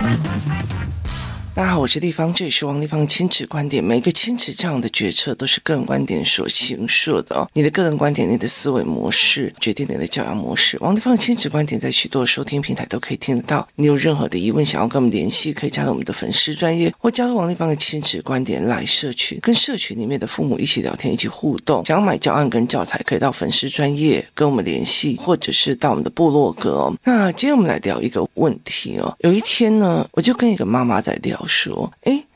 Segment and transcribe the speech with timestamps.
[0.00, 0.99] Thank you.
[1.52, 3.82] 大家好，我是丽芳，这里是王丽芳的亲子观点。
[3.82, 7.46] 每个亲子这样的决策都是个人观点所形设的哦。
[7.52, 10.78] 你的个人观点、你的思维模式决定你的教养模式。
[10.80, 13.66] 王丽芳的亲子观点在许多收听平台都可以听得到。
[13.74, 21.84] 你有任何的疑问想要跟我们联系，可以加入我们的粉丝专业，或加入王丽芳的亲子观点来社群，跟社群里面的父母一起聊天、一起互动。
[21.84, 26.94] 想要买教案跟教材，可以到粉丝专业跟我们联系，或者是到我们的部落格哦。
[27.04, 29.14] 那今天我们来聊一个问题哦。
[29.18, 32.29] 有一天呢，我就跟一个妈妈在聊说，诶。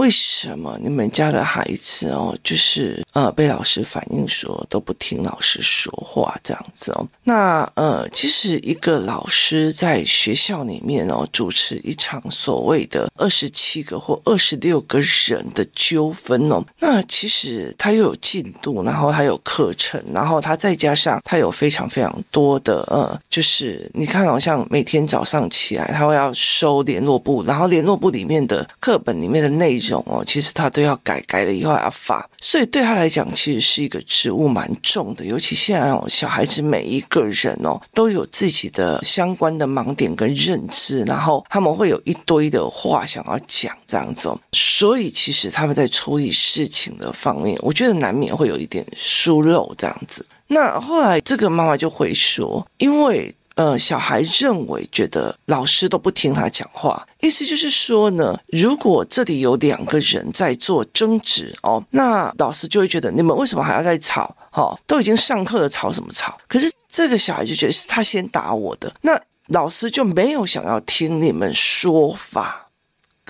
[0.00, 7.06] 为什么你们家的孩子哦，就是呃被老师反映说都不听老师说话这样子哦？
[7.22, 29.89] 那呃，其实一个老师在学校里面哦，主持一场所谓的二十七个或二十六个人的纠纷哦，那其实他又有进度，然后还有课程，然后他再加上他有非常非常多的呃，就是你看好像每天早上起来，他会要收联络簿，然后联络簿里面的课本里面的内容。
[30.06, 35.24] 哦，其实他都要改，改了以后还要发，所以对他来讲，其实是一个职务蛮重的。
[35.24, 50.24] 尤其现在哦，小孩子每一个人哦，都有自己的相关的盲点跟认知，然后他们会有一堆的话想要讲这样子，所以其实他们在处理事情的方面，我觉得难免会有一点疏漏这样子。
[50.48, 53.34] 那后来这个妈妈就会说，因为。
[53.60, 64.34] 呃，小孩认为觉得老师都不听他讲话，意思就是说呢，如果这里有两个人在做争执哦，那老师就会觉得你们为什么还要再吵？
[64.52, 66.38] 哦，都已经上课了，吵什么吵？
[66.48, 72.69] 可是这个小孩就觉得是他先打我的，那老师就没有想要听你们说法。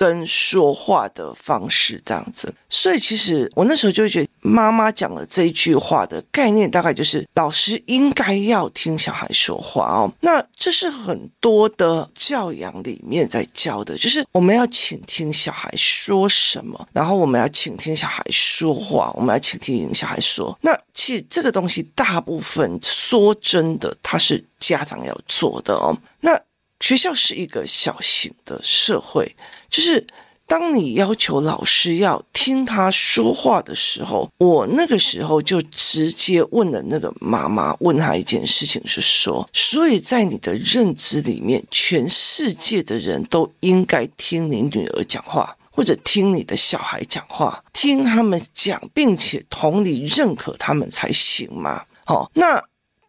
[0.01, 10.11] 跟说话的方式这样子，所以其实我那时候就会觉得，妈妈讲的这一句话的概念，大概就是老师应该要听小孩说话哦。
[10.21, 20.57] 那这是很多的教养里面在教的，就是我们要倾听小孩说什么，然后我们要倾听小孩说话，我们要倾听小孩说。
[20.61, 25.95] 那其实这个东西大部分说真的，他是家长要做的哦。
[26.21, 26.41] 那
[26.81, 29.35] 学校是一个小型的社会，
[29.69, 30.05] 就是
[30.47, 51.85] 当你要求老师要听他说话的时候，我那个时候就直接问了那个妈妈，问他一件事情是说，所以在你的认知里面，全世界的人都应该听你女儿讲话，或者听你的小孩讲话，听他们讲，并且同理认可他们才行吗？
[52.03, 52.61] 好，那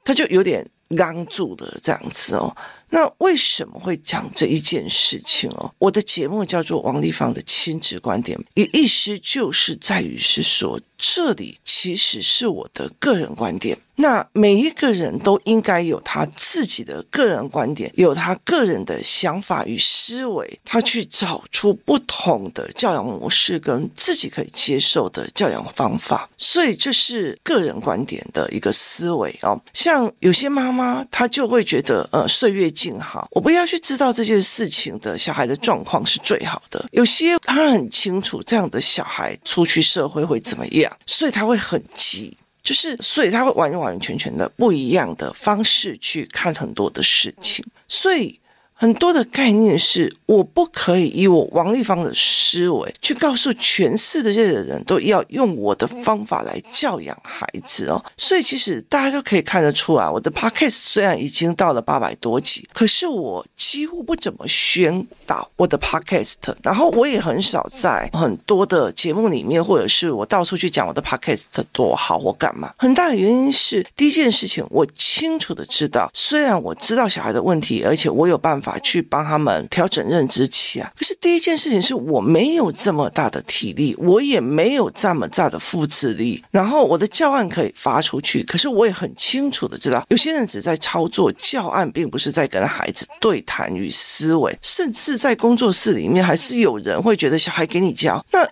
[0.04, 0.65] 他就有点。
[0.94, 2.54] 刚住的这样子哦，
[2.94, 5.75] 那为什么会讲这一件事情哦？
[5.78, 13.77] 我的节目叫做王立芳的亲子观点，意意思就是在于是说，这里其实是我的个人观点。
[13.97, 26.29] 那每一个人都应该有他自己的个人观点，有他个人的想法与思维，他去找出不同的教养模式跟自己可以接受的教养方法。
[26.37, 29.61] 所以这是个人观点的一个思维哦。
[29.75, 36.84] 像有些妈妈，她就会觉得，呃，岁月静好，我不要去知道这件事情的小孩的状况是最好的。
[36.93, 42.36] 有些他很清楚这样的小孩出去社会会怎么样，所以他会很急。
[42.62, 48.38] 就是，所以他会完完全全的不一样的方式去看很多的事情，所以。
[48.82, 58.04] 很多的概念是，我不可以以我王丽芳的思维去告诉全世界的人都要用我的方法来教养孩子哦。
[58.16, 66.34] 所以其实大家都可以看得出来，我的 podcast 虽然已经到了八百多集，可是我几乎不怎么宣导我的 podcast，
[66.65, 72.75] 然后我也很少在很多的节目里面，或者是我到处去讲我的 podcast 多好或干嘛。
[72.78, 78.72] 很大的原因是，第一件事情，我清楚的知道，虽然我知道小孩的问题，而且我有办法。
[78.81, 80.93] 去帮他们调整认知期啊！
[80.97, 86.43] 可是第一件事情是我没有这么大的体力，我也没有这么大的复制力。
[86.50, 94.56] 然后我的教案可以发出去，可是我也很清楚的知道，有些人只在操作教案，并不是在跟孩子对谈与思维。
[94.60, 98.48] 甚至在工作室里面，还是有人会觉得小孩给你教，那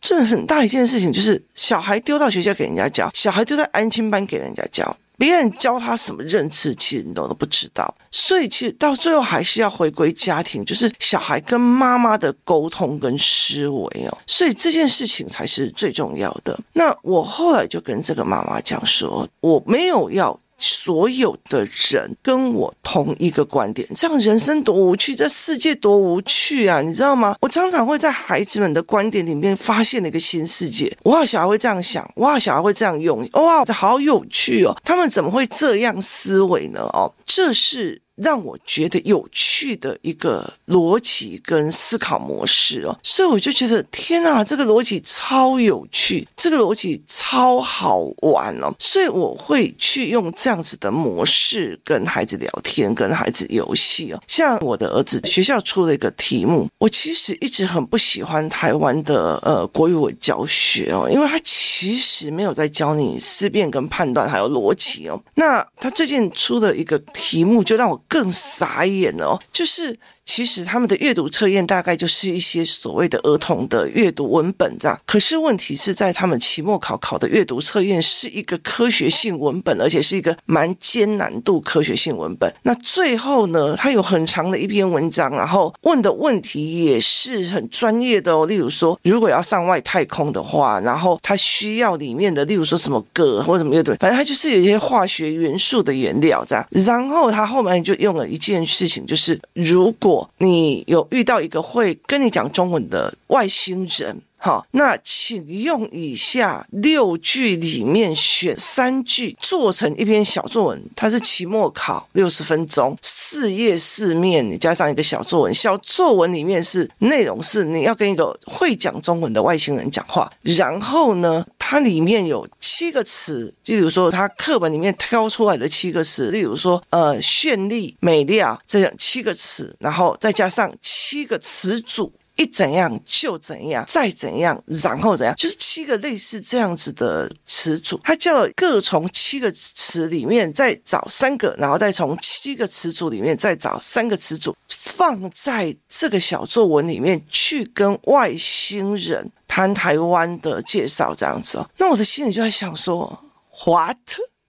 [0.00, 4.96] 真的很大一件事情，就是小孩丢到学校给人家教，小孩丢在安亲班给人家教。
[5.22, 16.58] 别人教他什么认知，其实你都都不知道，所以其实到最后还是要回归家庭，就是小孩跟妈妈的沟通跟思维哦，所以这件事情才是最重要的。
[16.72, 20.36] 那我后来就跟这个妈妈讲说，我没有要。
[20.62, 26.80] 所有的人跟我同一个观点，这样人生多无趣，这世界多无趣啊！
[26.80, 27.34] 你知道吗？
[27.40, 30.96] 我常常会在孩子们的观点里面发现了一个新世界。
[31.02, 34.76] 哇，小孩会这样想，哇，小孩会这样用，哇，这好有趣哦！
[34.84, 36.80] 他们怎么会这样思维呢？
[36.92, 54.22] 哦，这是让我觉得有趣的一个逻辑跟思考模式哦，所以我就觉得天哪，这个逻辑超有趣，这个逻辑超好玩哦，所以我会去用这样子的模式跟孩子聊天，跟孩子游戏哦。
[54.26, 65.18] 像我的儿子学校出了一个题目，我其实一直很不喜欢台湾的呃国语文教学哦，因为他其实没有在教你思辨跟判断还有逻辑哦。
[65.36, 68.00] 那他最近出的一个题目就让我。
[68.12, 69.98] 更傻眼哦，就是。
[70.24, 82.52] 其实他们的阅读测验大概就是一些所谓的儿童的阅读文本这样，可是问题是在他们期末考考的阅读测验是一个科学性文本，而且是一个蛮艰难度科学性文本。
[82.62, 88.46] 那最后呢，他有很长的一篇文章，然后问的问题也是很专业的哦。
[88.46, 96.66] 例如说，如果要上外太空的话，然后他需要里面的，例如说什么铬或者什么乐队，反正他就是有一些化学元素的原料这样。
[96.70, 110.82] 然后他后面就用了一件事情，就是如果你有遇到一个会跟你讲中文的外星人，好，那请用以下六句里面选三句做成一篇小作文。
[110.96, 115.54] 它是期末考六十分钟，四页四面，你加上一个小作文。
[115.54, 132.12] 小作文里面是内容是你要跟一个会讲中文的外星人讲话，然后呢，它里面有七个词，就比如说它课本里面挑出来的七个词，例如说呃绚丽、美丽啊这样七个词，然后再加上七个词组。
[132.36, 151.68] 一怎样就怎样，再怎样然后怎样，就是七个类似这样子的词组，它叫各从七个词里面再找三个，然后再从七个词组里面再找三个词组，放在这个小作文里面去跟外星人谈台湾的介绍，这样子哦。
[151.76, 153.24] 那我的心里就在想说
[153.66, 153.96] ，What？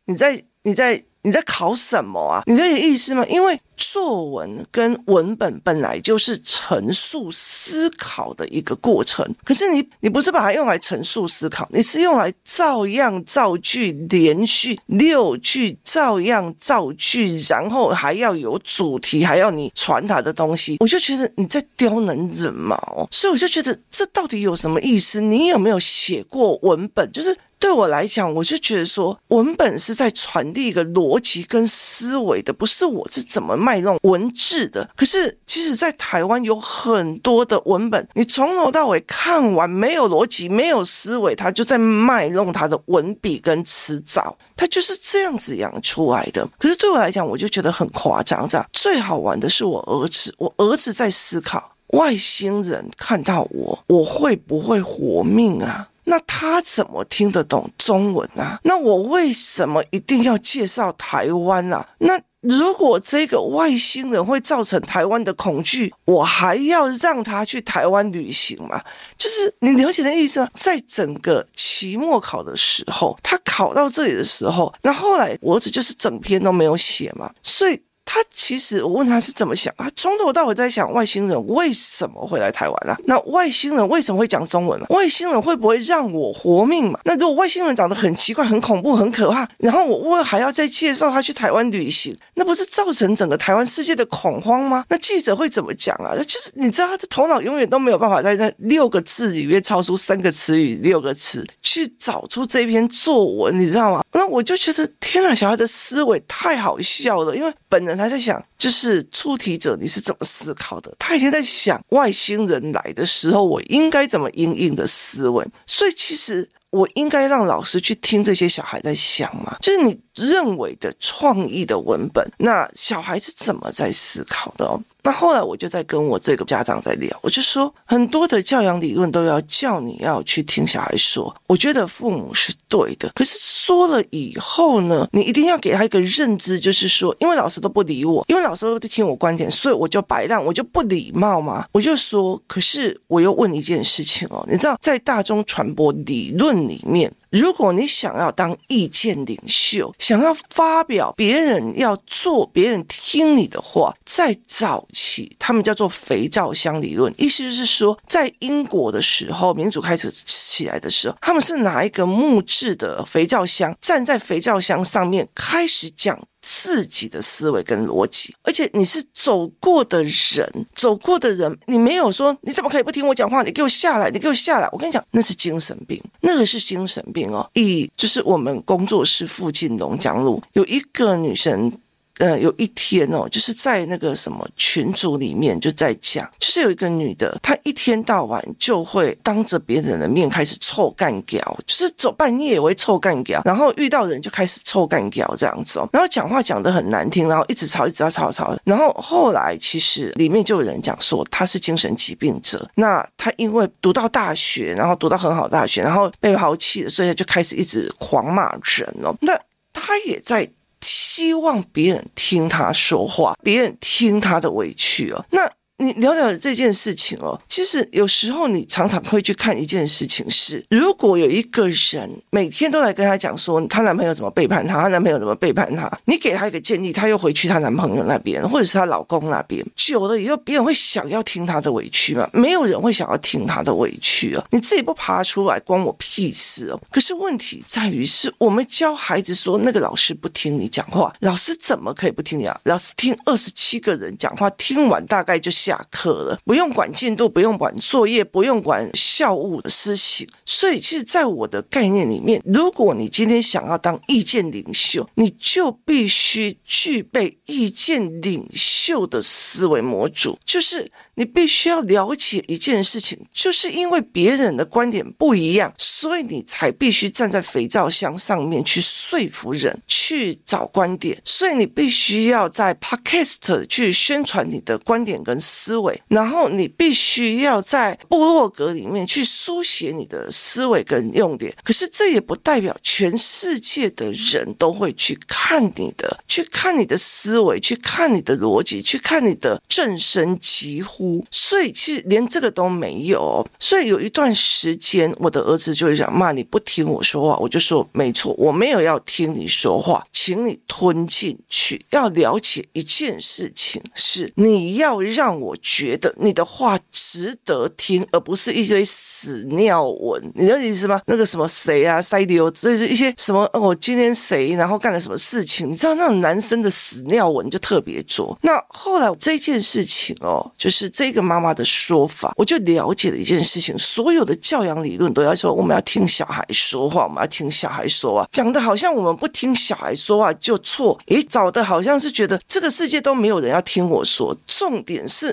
[0.06, 1.04] 你在你在？
[1.26, 2.44] 你在考什么啊？
[2.46, 3.26] 你这个意思吗？
[3.28, 25.22] 因为作文跟文本本来就是陈述思考的一个过程，可是你你不是把它用来陈述思考，你是用来照样造句，连续六句照样造句，然后还要有主题，还要你传达的东西，我就觉得你在刁难人嘛哦，所以我就觉得这到底有什么意思？
[25.22, 27.12] 你有没有写过文本？
[27.12, 27.36] 就是。
[27.60, 34.90] 对我来讲，我就觉得说，文本是在传递一个逻辑跟思维的，不是我是怎么卖弄文字的。
[34.96, 46.48] 可是，其实，在台湾有很多的文本，你从头到尾看完没有逻辑、没有思维，他就在卖弄他的文笔跟词藻，他就是这样子养出来的。
[46.60, 48.48] 可是对我来讲，我就觉得很夸张。
[48.50, 55.88] 这样最好玩的是我儿子，我儿子在思考外星人看到我，我会不会活命啊？
[56.06, 58.60] 那他怎么听得懂中文啊？
[58.64, 61.88] 那我为什么一定要介绍台湾啊？
[62.00, 68.82] 那如果这个外星人会造成台湾的恐惧，我还要让他去台湾旅行吗？
[69.18, 70.50] 就是你了解的意思吗？
[70.54, 77.82] 在整个期末考的时候，他考到这里的时候，那后来我儿子就是整篇都没有写嘛，所以。
[78.14, 82.96] 他其实，我问他是怎么想，他从头到尾在想外星人为什么会来台湾啊？
[83.06, 84.86] 那外星人为什么会讲中文啊？
[84.90, 87.00] 外星人会不会让我活命嘛？
[87.06, 94.86] 那如果外星人长得很奇怪、很恐怖、很可怕，然后我我还要再介绍他去台湾旅行，那不是造成整个台湾世界的恐慌吗？
[94.90, 96.14] 那记者会怎么讲啊？
[96.16, 104.04] 就是你知道，他的头脑永远都没有办法在那六个字里面超出三个词语、六个词去找出这篇作文，你知道吗？
[104.12, 107.98] 那我就觉得天哪，小孩的思维太好笑了，因为本人。
[108.03, 110.94] 他还在想，就是出题者你是怎么思考的？
[111.00, 115.46] 他已经在想外星人来的时候，我应该怎么应应的思维。
[115.66, 124.82] 所以其实我应该让老师去听这些小孩在想嘛，就是你认为的创意的文本，那小孩是怎么在思考的哦？
[125.06, 141.66] 那后来我就在跟我这个家长在聊，我就说很多的教养理论都要叫你要去听小孩说，我觉得父母是对的，可是说了以后呢，你一定要给他一个认知，就是说，因为老师都不理我，因为老师都不听我观点，所以我就白浪，我就不礼貌嘛。
[141.74, 147.12] 我就说，可是我又问一件事情哦，你知道在大众传播理论里面。
[147.30, 166.20] 如果你想要当意见领袖，想要发表别人要做，别人听你的话，在早期他们叫做肥皂箱理论，意思就是说，在英国的时候，民主开始起来的时候，他们是拿一个木质的肥皂箱，站在肥皂箱上面开始讲。
[166.46, 173.42] 自己的思维跟逻辑，而且你是走过的人，走过的人，你没有说你怎么可以不听我讲话？
[173.44, 174.68] 你给我下来，你给我下来！
[174.74, 177.50] 我跟你讲，那是精神病，那个是精神病哦。
[177.54, 181.72] 以就是我们工作室附近龙江路有一个女生。
[182.20, 209.34] 呃，有一天哦，就是在那个什么群组里面就在讲，就是有一个女的，她一天到晚就会当着别人的面开始臭干譙，就是走半夜也会臭干譙，然后遇到人就开始臭干譙这样子哦，然后讲话讲得很难听，然后一直吵，一直要吵吵，然后后来其实里面就有人讲说她是精神疾病者，那她因为读到大学，然后读到很好大学，然后被抛弃了，所以她就开始一直狂骂人哦，那
[209.74, 210.48] 她也在。
[210.84, 215.26] 希望别人听他说话，别人听他的委屈哦。
[215.32, 215.50] 那。
[215.80, 232.30] 你聊聊这件事情哦，其实有时候你常常会去看一件事情是，如果有一个人每天都来跟他讲说她男朋友怎么背叛她，她男朋友怎么背叛她，你给她一个建议，她又回去她男朋友那边，或者是她老公那边，久了以后，别人会想要听她的委屈吗？
[232.34, 234.46] 没有人会想要听她的委屈哦。
[234.52, 236.80] 你自己不爬出来，关我屁事哦。
[236.92, 242.58] 可是问题在于是我们教孩子说，那个老师不听你讲话，老师怎么可以不听你啊？
[242.66, 245.52] 老师听二十七个人讲话，听完大概就。
[245.64, 250.28] 下课了，不用管进度，不用管作业，不用管校务的事情。
[250.46, 260.92] 所以，其实，在我的概念里面，如果你今天想要当意见领袖，你就必须具备意见领袖的思维模组，就是。
[261.16, 271.16] 你必须要了解一件事情，就是因为别人的观点不一样，所以你才必须站在肥皂箱上面去说服人，去找观点。
[271.24, 281.54] 所以你必须要在 Podcast 去宣传你的观点跟思维，然后你必须要在部落格里面去书写你的思维跟用点。
[281.64, 291.24] 可是这也不代表全世界的人都会去看你的，去看你的思维，去看你的逻辑，去看你的正声疾呼。
[291.30, 301.86] 所以其实连这个都没有，所以有一段时间，我的儿子就会讲：“骂，你不听我说话。”我就说：“没错，我没有要听你说话，请你吞进去。
[301.92, 310.32] 要了解一件事情是，你要让我觉得你的话值得听，而不是一堆屎尿文。
[310.36, 311.02] 你的意思吗？
[311.08, 313.44] 那个什么谁啊，塞迪欧，这是一些什么？
[313.54, 315.70] 哦，今天谁然后干了什么事情？
[315.70, 318.38] 你知道那种男生的屎尿文就特别多。
[318.42, 320.90] 那后来这件事情哦，就是。
[320.94, 331.00] 这个妈妈的说法，我就了解了一件事情：所有的教养理论都要说，我们要听小孩说话，我们要听小孩说话，讲的好像我们不听小孩说话就错。
[331.08, 335.33] 诶，找的好像是觉得这个世界都没有人要听我说，重点是。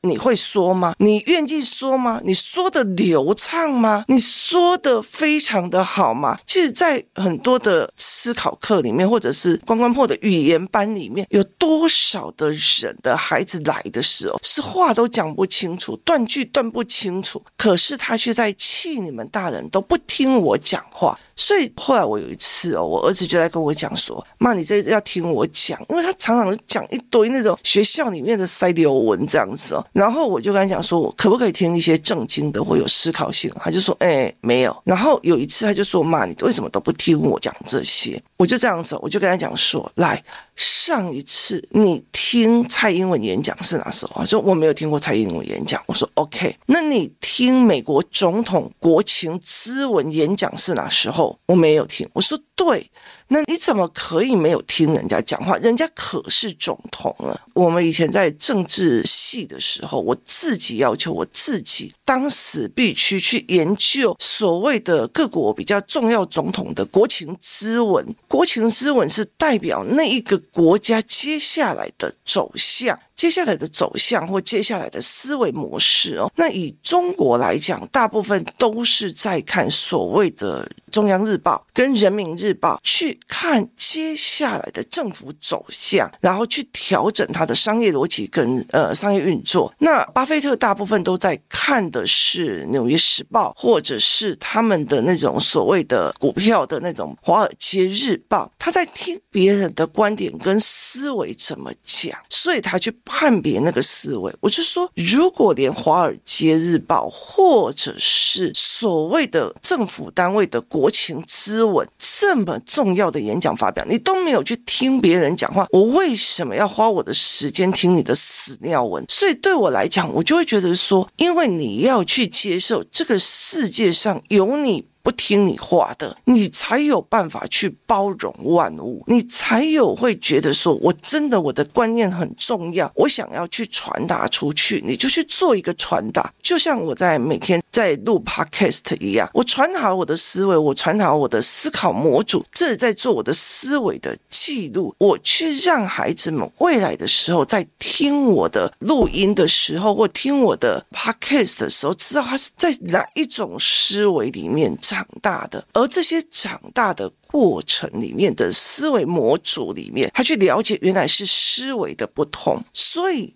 [0.03, 0.95] 你会说吗？
[0.97, 2.19] 你愿意说吗？
[2.23, 4.03] 你说的流畅吗？
[4.07, 6.39] 你说的非常的好吗？
[6.45, 21.17] 其实，在很多的思考课里面，或者是关关破的语言班里面，有多少的人的孩子来的时候，是话都讲不清楚，断句断不清楚，可是他却在气你们大人都不听我讲话。
[21.35, 40.23] 所以后来我有一次哦，我儿子就在跟我讲说：“妈，你这要听我讲，因为他常常讲一堆那种学校里面的塞流文这样子哦。”然后我就跟他讲说：“我可不可以听一些正经的或有思考性？”他就说：“哎，没有。”然后有一次他就说：“妈，你为什么都不听我讲这些？”我就这样子，我就跟他讲说：“来，
[40.55, 52.91] 上一次你听蔡英文演讲是哪时候？”他说：“我没有听过蔡英文演讲。”我说：“OK，那你听美国总统国情咨文演讲是哪时候？”我没有听，我说对，
[53.29, 55.57] 那你怎么可以没有听人家讲话？
[55.57, 57.33] 人家可是总统啊！
[57.55, 68.05] 我们以前在政治系的时候，我自己要求我自己，当时必须去研究所谓的各国比较重要总统的国情咨文。
[68.27, 72.99] 国情咨文是代表那一个国家接下来的走向。
[73.15, 89.71] 接下来的走向或接下来的思维模式哦，那以中国来讲，大部分都是在看所谓的中央日报跟人民日报，去看接下来的政府走向，然后去调整它的商业逻辑跟呃商业运作。
[89.77, 102.91] 那巴菲特大部分都在看的是纽约时报，或者是他们的那种所谓的股票的那种华尔街日报，他在听别人的观点跟思维怎么讲，所以他去。
[103.05, 119.03] 判别那个思维，我就说，如果连《华尔街日报》或者是所谓的政府单位的国情咨文这么重要的演讲发表，你都没有去听别人讲话，我为什么要花我的时间听你的屎尿文？
[119.09, 124.90] 所以对我来讲，我就会觉得说，因为你要去接受这个世界上有你。
[125.03, 136.31] 不听你话的，你才有办法去包容万物，你才有会觉得说，我真的我的观念很重要，我想要去传达出去，你就去做一个传达。
[136.41, 163.33] 就像我在每天在录 podcast 一样，我传达我的思维，我传达我的思考模组，这是在做我的思维的记录，我去让孩子们未来的时候在听我的录音的时候，或听我的 podcast 的时候，知道他是在哪一种思维里面长大的，而这些长大的过程里面的思维模组里面，他去了解原来是思维的不同，所以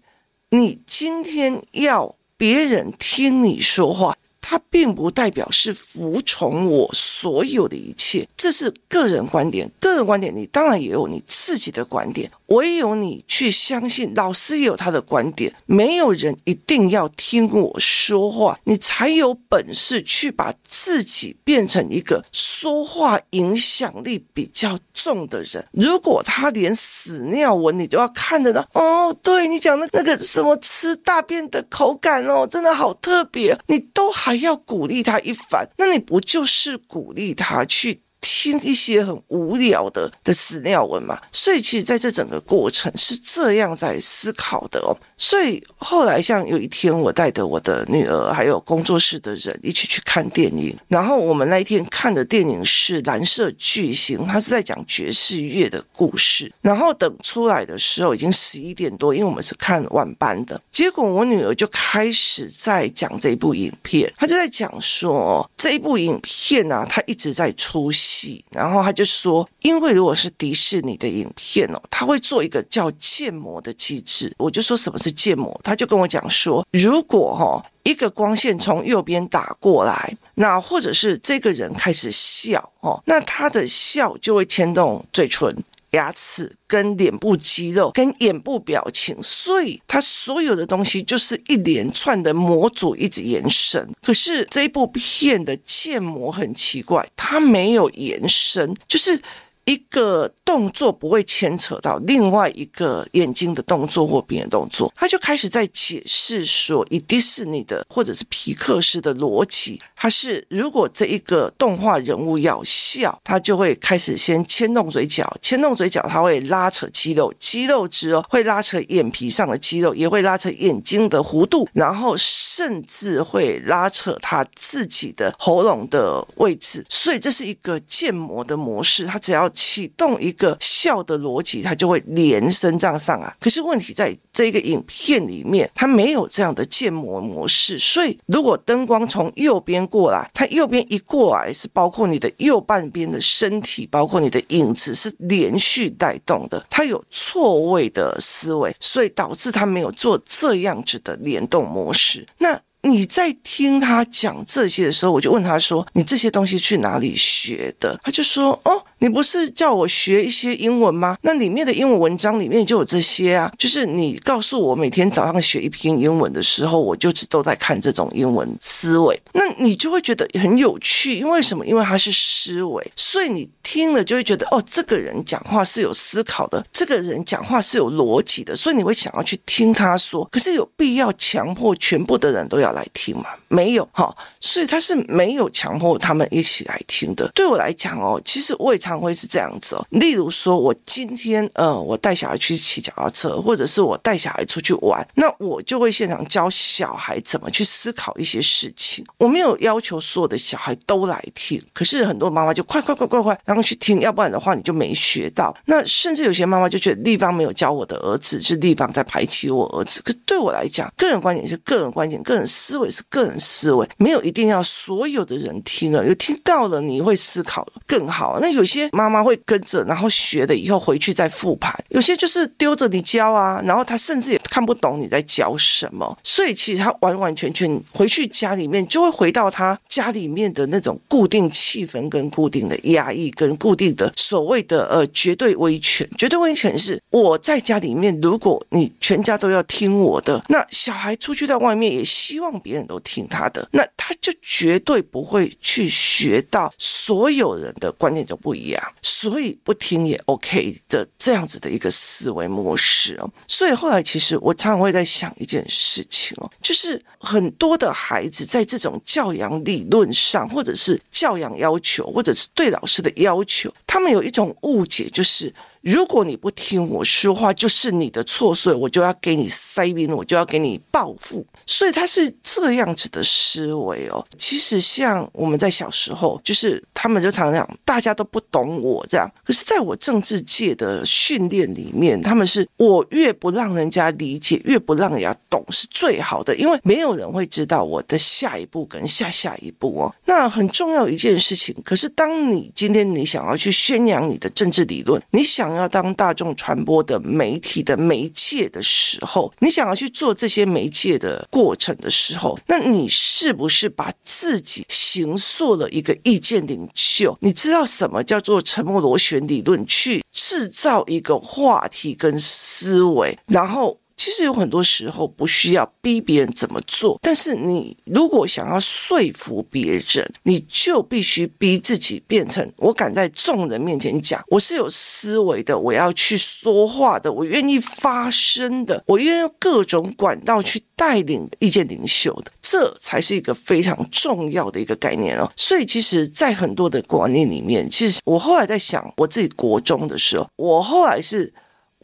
[0.49, 4.17] 你今天要别人听你说话。
[4.47, 9.67] 它并不代表是服从我所有的一切，这是个人观点。
[9.79, 12.29] 个人观点，你当然也有你自己的观点。
[12.47, 15.53] 唯有你去相信，老师也有他的观点。
[15.65, 25.65] 没有人一定要听我说话，你才有本事去把自己变成一个说话影响力比较重的人。
[25.71, 38.01] 如果他连屎尿闻你都要看着呢，哦，对你讲的那个什么吃大便的口感哦，真的好特别，你都还要鼓励他一番，那你不就是鼓励他去？
[38.25, 44.97] 听一些很无聊的的屎尿文嘛，所以其实在这整个过程是这样在思考的哦。
[45.17, 56.51] 所以后来像有一天，我带着我的女儿还有工作室的人一起去看电影，然后我们那一天看的电影是《蓝色巨星》，它是在讲爵士乐的故事。
[56.61, 60.59] 然后等出来的时候已经十一点多，因为我们是看晚班的。
[60.71, 74.31] 结果我女儿就开始在讲这部影片，她就在讲说这一部影片啊，她一直在出戏，然后她就说，因为如果是迪士尼的影片哦，他会做一个叫建模的机制。
[74.37, 74.99] 我就说什么？
[74.99, 85.55] 是建模，他就跟我讲说，如果哈一个光线从右边打过来，那或者是这个人开始笑哦，那他的笑就会牵动嘴唇、
[85.93, 93.91] 牙齿、跟脸部肌肉、跟眼部表情，所以他所有的东西就是一连串的模组一直延伸。
[94.03, 99.19] 可是这一部片的建模很奇怪，它没有延伸，就是。
[99.65, 129.51] 一个动作不会牵扯到另外一个眼睛的动作或别的动作，他就开始在解释说，以迪士尼的或者是皮克斯的逻辑，他是如果这一个动画人物要笑，他就会开始先牵动嘴角，牵动嘴角，他会拉扯肌肉，肌肉之后会拉扯眼皮上的肌肉，也会拉扯眼睛的弧度，然后甚至会拉扯他自己的喉咙的位置，所以这是一个建模的模式，他只要。
[129.55, 133.35] 启动一个笑的逻辑，它就会连升这样上啊。
[133.39, 152.27] 可是问题在这个影片里面，它没有这样的建模模式，所以如果灯光从右边过来，它右边一过来是包括你的右半边的身体，包括你的影子是连续带动的，它有错位的思维，所以导致它没有做这样子的联动模式。
[152.39, 161.15] 那你在听他讲这些的时候，我就问他说：“你这些东西去哪里学的？”他就说：“哦。”你不是叫我学一些英文吗？
[161.21, 163.51] 那里面的英文文章里面就有这些啊。
[163.55, 169.21] 就是你告诉我每天早上学一篇英文的时候，我就只都在看这种英文思维。
[169.33, 171.63] 那你就会觉得很有趣，因为什么？
[171.67, 180.27] 因为它是思维，所以你听了就会觉得哦，这个人讲话是有思考的，这个人讲话是有逻辑的，所以你会想要去听他说。
[180.31, 183.25] 可是有必要强迫全部的人都要来听吗？
[183.49, 187.29] 没有哈，所以他是没有强迫他们一起来听的。
[187.35, 188.79] 对我来讲哦，其实我也。
[188.85, 199.03] 常会是这样子哦，例如说，我今天呃，我带小孩去骑脚踏车，或者是我带小孩出去玩，那我就会现场教小孩怎么去思考一些事情。
[199.17, 205.55] 我没有要求所有的小孩都来听，可是很多妈妈就快快快快快，然后去听，要不然的话你就没学到。
[205.65, 210.01] 那甚至有些妈妈就觉得地方没有教我的儿子，是地方在排挤我儿子。
[210.03, 218.39] 可对我来讲，个人观点是个人观点，个人思维是个人思维，没有一定要所有的人听了，有听到了你会思考更好。
[218.39, 218.74] 那有些。
[218.79, 221.73] 些妈妈会跟着，然后学了以后回去再复盘。
[221.89, 226.17] 有些就是丢着你教啊，然后他甚至也看不懂你在教什么。
[226.23, 236.07] 所以其实他完完全全回去家里面就会回到他家里面的那种固定气氛、跟固定的压抑、跟固定的所谓的呃绝对威权。
[236.17, 248.64] 绝对威权是我在家里面，如果你全家都要听我的，那小孩出去在外面也希望别人都听他的，那他就绝对不会去学到所有人的观念都不一。
[248.69, 253.29] 样，所以不听也 OK 的这样子的一个思维模式哦。
[253.47, 265.53] 所以后来其实我常常会在想一件事情哦，就是很多的孩子在这种教养理论上，或者是教养要求，或者是对老师的要求，他们有一种误解，就是。
[265.85, 271.45] 如果你不听我说话，就是你的错，所以我就要给你塞宾，我就要给你报复。
[271.67, 274.25] 所以他是这样子的思维哦。
[274.35, 279.31] 其实像我们在小时候，就是他们就常常讲，大家都不懂我这样。
[279.43, 290.15] 可是在我政治界的训练里面，他们是我越不让人家理解，越不让人家懂是最好的，因为没有人会知道我的下一步跟下下一步哦。
[290.25, 291.75] 那很重要一件事情。
[291.85, 295.74] 可是当你今天你想要去宣扬你的政治理论，你想。
[295.75, 307.37] 要当大众传播的媒体的媒介的时候，你想要去做这些媒介的过程的时候，那你是不是把自己形塑了一个意见领袖？
[307.41, 309.85] 你知道什么叫做沉默螺旋理论？
[309.85, 313.99] 去制造一个话题跟思维，然后。
[314.17, 335.51] 其实有很多时候不需要逼别人怎么做，但是你如果想要说服别人，你就必须逼自己变成我敢在众人面前讲，我是有思维的，我要去说话的，我愿意发声的，我愿意用各种管道去带领意见领袖的，这才是一个非常重要的一个概念哦。
[335.55, 341.53] 所以，其实，在很多的观念里面，其实我后来在想，我自己国中的时候，我后来是。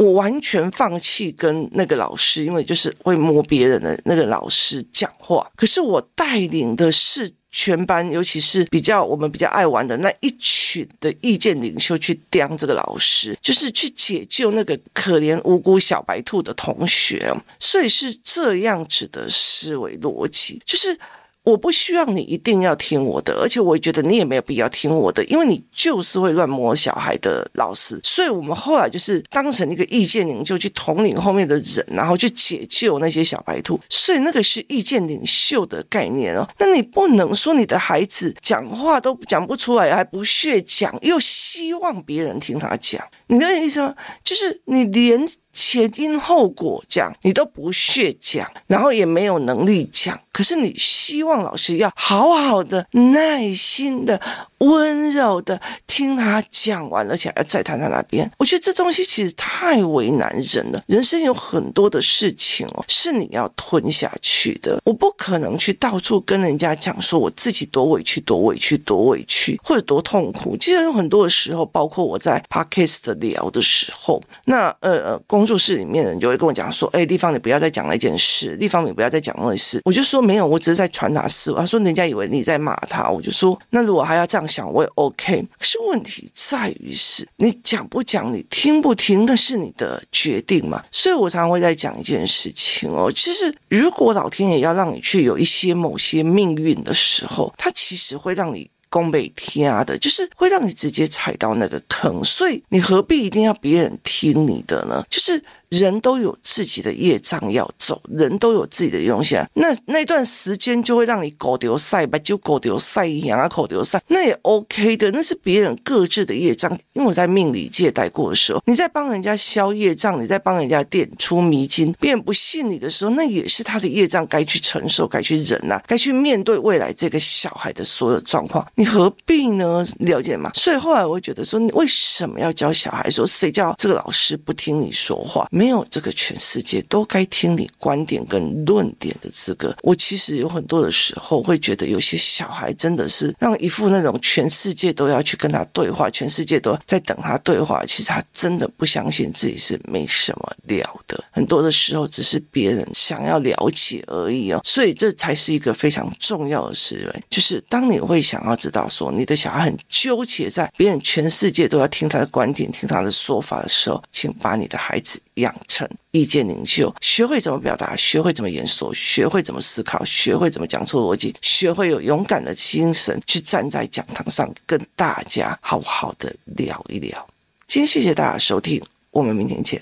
[0.01, 5.47] 我完全放弃跟那个老师，因为就是会摸别人的那个老师讲话。
[5.55, 17.31] 可是我带领的是全班，尤其是比较我们比较爱玩的那一群的意见领袖去刁这个老师，就是去解救那个可怜无辜小白兔的同学。
[17.59, 20.97] 所以是这样子的思维逻辑，就是。
[21.43, 27.99] 我不需要你一定要听我的，而且我也觉得你也没有必要听我的，因为你就是会乱摸小孩的老师。
[28.03, 33.79] 所以我们后来就是当成一个意见领袖去统领后面的人，然后去解救那些小白兔。
[33.89, 36.47] 所以那个是意见领袖的概念哦。
[36.59, 43.95] 那你不能说你的孩子讲话都讲不出来，还不屑讲，又希望别人听他讲，你的意思吗？
[44.23, 45.27] 就是你连。
[45.53, 54.21] 前因后果讲，你都不屑讲，然后也没有能力讲，可是你希望老师要好好的、耐心的。
[54.61, 58.29] 温柔的听他讲完，而且还要再谈他那边。
[58.37, 60.83] 我觉得这东西其实太为难人了。
[60.85, 64.79] 人生有很多的事情哦，是你要吞下去的。
[64.85, 70.55] 我不可能去到处跟人家讲说我自己多委屈、多委屈、多委屈，或者多痛苦。
[70.57, 81.57] 其实有很多的时候，包括我在 Podcast 聊的时候，那呃呃，工作室里面的人就会跟我讲说：“哎，丽芳，你不要再讲那件事，丽芳，你不要再讲那件事。”我就说没有，我只是在传达思维。
[81.57, 84.47] 他说人家以为你在骂他，我就说那如果还要这样。
[84.51, 90.83] 想我也 OK，可是问题在于是你讲不讲，你听不听，那是你的决定嘛。
[90.91, 105.05] 所以我常常会在讲一件事情哦，其实如果老天爷要让你去有一些某些命运的时候，他其实会让你攻北天啊的，就是会让你直接踩到那个坑，所以你何必一定要别人听你的呢？
[105.09, 105.41] 就是。
[105.71, 109.39] 人都有自己的业障要走，人都有自己的用心。
[109.53, 116.69] 那那段时间就会让你狗丢赛吧，就狗丢赛一样啊，狗丢赛那也 OK 的，那是别人各自的业障。
[116.91, 128.67] 因为我在命理界待过的时候，你在帮人家消业障，你在帮人家点出迷津，别人不信你的时候，那也是他的业障，该去承受，该去忍呐、啊，该去面对未来这个小孩的所有状况。
[128.75, 129.87] 你何必呢？
[129.99, 130.51] 了解吗？
[130.53, 135.47] 所以后来我会觉得说，你为什么要教小孩说，谁叫这个老师不听你说话？
[135.61, 139.77] 没有这个全世界都该听你观点跟论点的资格。
[139.83, 147.85] 我其实有很多的时候会觉得，有些小孩真的是让一副那种全世界都要去跟他对话，全世界都在等他对话。
[147.85, 151.23] 其实他真的不相信自己是没什么聊的。
[151.29, 154.59] 很多的时候只是别人想要了解而已哦。
[154.63, 165.55] 所以这才是一个非常重要的思维，就是当你会想要知道说你的小孩很纠结在别人全世界都要听他的观点、听他的说法的时候，请把你的孩子养。
[165.67, 177.25] 成意见领袖，学会怎么表达，学会怎么演说，学会怎么思考，学会怎么讲出逻辑，学会有勇敢的精神去站在讲堂上跟大家好好的聊一聊。
[177.67, 179.81] 今天谢谢大家收听，我们明天见。